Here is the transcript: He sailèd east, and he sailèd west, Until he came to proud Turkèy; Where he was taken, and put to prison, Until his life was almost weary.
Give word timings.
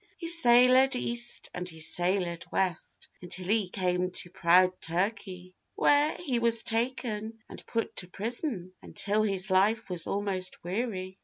He 0.17 0.25
sailèd 0.25 0.95
east, 0.95 1.51
and 1.53 1.69
he 1.69 1.77
sailèd 1.77 2.51
west, 2.51 3.07
Until 3.21 3.45
he 3.45 3.69
came 3.69 4.09
to 4.09 4.31
proud 4.31 4.81
Turkèy; 4.81 5.53
Where 5.75 6.15
he 6.15 6.39
was 6.39 6.63
taken, 6.63 7.37
and 7.47 7.63
put 7.67 7.95
to 7.97 8.07
prison, 8.07 8.71
Until 8.81 9.21
his 9.21 9.51
life 9.51 9.91
was 9.91 10.07
almost 10.07 10.63
weary. 10.63 11.19